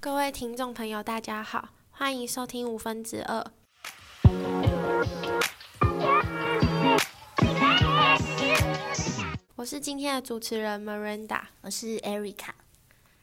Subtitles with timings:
[0.00, 3.44] 各位听众朋友，大家好，欢迎收听五分之二。
[9.56, 12.50] 我是今天的主持人 Miranda，我是 Erica。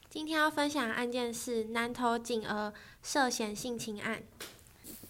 [0.09, 4.21] 今天要分享的案件是南投锦儿涉嫌性侵案。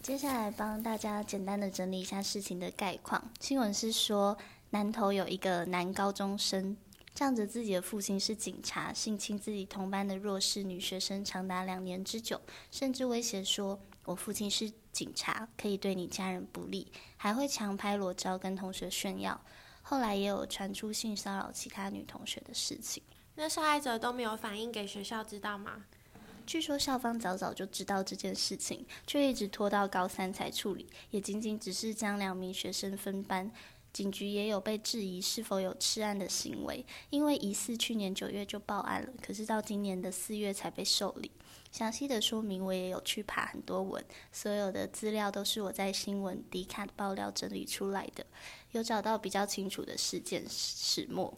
[0.00, 3.30] 接下来帮大家简单的整理一下事情的概况。
[3.40, 4.38] 新闻是说，
[4.70, 6.76] 南投有一个男高中生。
[7.16, 12.38] 仗着自己的父亲是警察，性侵自己同班的弱势女学生长达两年之久，
[12.70, 19.40] 甚至威胁说：“我父亲是警察，可以对你家人不利。”还会强拍裸照跟同学炫耀。
[19.80, 23.02] 后来也有传出性骚扰其他女同学的事情。
[23.36, 25.86] 那受害者都没有反映给学校知道吗？
[26.44, 33.50] 据说校方早早就知道这件事情，却一直拖到高三才处理，也仅仅只是将两名学生分班。
[33.96, 41.30] 警局也有被质疑是否有吃案的行为，因为疑似去年九月就报案了，可是到今年的四月才被受理。
[41.72, 48.26] 详细的说明我也有去爬很多文，所有的资料都是我在新闻迪卡爆料整理出来的，
[48.72, 51.32] 有找到比较清楚的事件始末。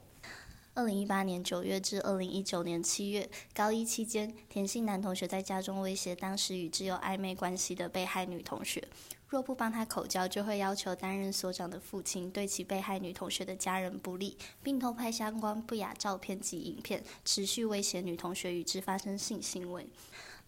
[0.79, 8.81] 二零一八年九月至二零一九年七月，高一期间，田姓男同学在家中威胁当时与之有暧昧关系的被害女同学。
[9.27, 19.85] 若不帮他口交，就会要求担任所长的父亲对其被害女同学的家人不利，并偷拍相关不雅照片及影片，持续威胁女同学与之发生性行为。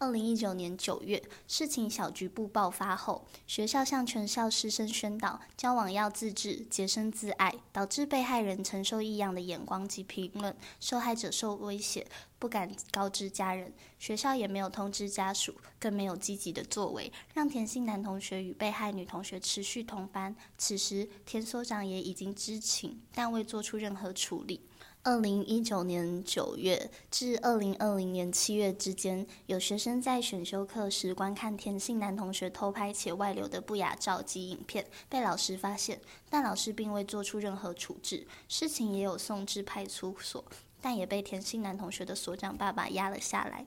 [0.01, 12.07] 二零一九年九月，事情小局部爆发后，学校向全校师生宣导交往要自制、洁身自爱，导致被害人承受异样的眼光及评论，受害者受威胁，
[12.39, 20.35] 不敢告知家人，学校也没有通知家属，更没有积极的作为，让田姓男同学与被害女同学持续同班。
[20.57, 24.61] 此时，田所长也已经知情，但未做出任何处理。
[25.03, 35.99] 二零一九年九月至二零二零年七月之间，有学生在选修课时观看田姓男同学偷拍且外流的不雅照及影片，被老师发现，
[36.29, 38.27] 但老师并未做出任何处置。
[38.47, 40.45] 事情也有送至派出所，
[40.79, 43.65] 但也被田姓男同学的所长爸爸压了下来。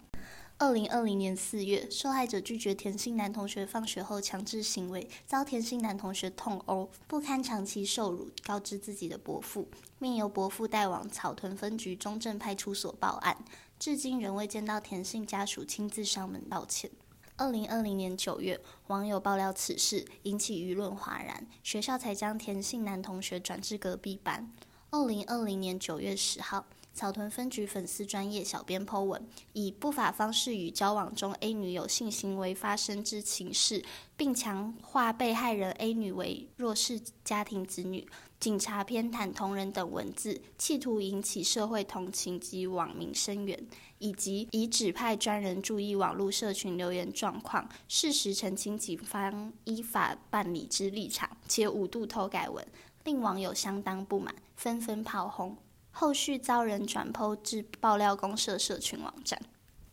[0.57, 13.45] 二零二零年四月，受害者拒绝田姓男同学放学后强制行为，遭田姓男同学痛殴，不堪长期受辱，告知自己的伯父，并由伯父带往草屯分局中正派出所报案。
[13.81, 16.89] 至今仍未见到田姓家属亲自上门道歉。
[17.37, 24.53] 二零二零年九月，网友爆料此事，引起舆论哗然，学校才将田姓男同学转至隔壁班。
[24.91, 26.65] 二零二零年九月十号。
[26.95, 33.85] 草屯分局粉丝专业小编 Po 文，以不法方式与交往中 A 女有性行为发生之情事，
[34.17, 38.07] 并强化被害人 A 女为弱势家庭子女、
[38.39, 43.67] 警察偏袒同仁等文字，企图引起社会同情及网民声援，
[43.99, 52.65] 以及以指派专人注意网络社群留言状况，事实澄清警方依法办理之立场，且五度偷改文，
[53.03, 55.57] 令网友相当不满，纷纷炮轰。
[55.97, 59.41] 后续遭人转剖至爆料公社社群网站。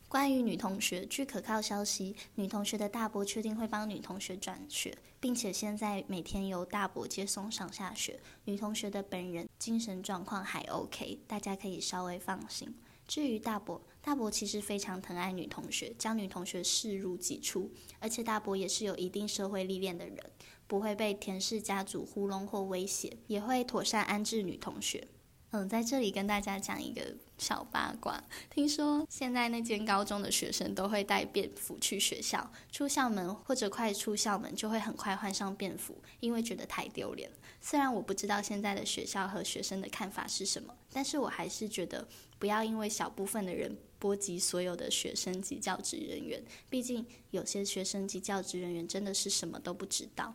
[0.07, 8.19] 关于女同学，据可靠消息，女同学的大伯确定会帮女同学转学，并且现在每天由大伯接送上下学。
[8.45, 12.75] 女同学的本人精神状况还 OK，大家可以稍微放心。
[13.07, 17.69] 至于大伯，大伯其实非常疼爱女同学，将女同学视如己出，
[17.99, 20.17] 而且大伯也是有一定社会历练的人，
[20.65, 25.07] 不会被田氏家族糊弄或威胁，也会妥善安置女同学。
[25.51, 28.23] 嗯，在这里跟大家讲一个小八卦。
[28.49, 37.29] 听说现在那间高中的学生都会带便服去学校，出校门或者快出校门就会很快换上便服，因为觉得太丢脸。
[37.59, 42.07] 虽然我不知道现在的学校和学生的看法是什么，但是我还是觉得
[42.39, 46.41] 不要因为小部分的人波及所有的学生及教职人员。
[46.69, 50.33] 毕竟有些学生及教职人员真的是什么都不知道。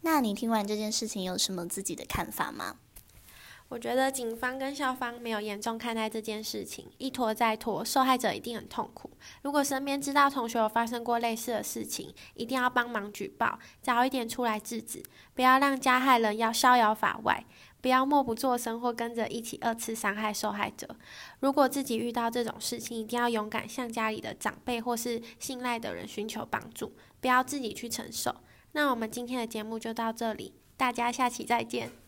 [0.00, 2.80] 那你听完这件事情有什么自己的看法吗？
[3.70, 9.08] 我觉得警方跟校方没有严重看待这件事情，一拖再拖，受害者一定很痛苦。
[9.42, 15.00] 如果身边知道同学有发生过类似的事情，一定要帮忙举报，早一点出来制止，
[15.34, 17.46] 不要让加害人要逍遥法外，
[17.80, 20.96] 不要默不作声或跟着一起二次伤害受害者。
[21.38, 28.34] 如果自己遇到这种事情，一定要勇敢向家里的长辈或是信赖的人寻求帮助，不要自己去承受。
[28.72, 31.99] 那我们今天的节目就到这里，大家下期再见。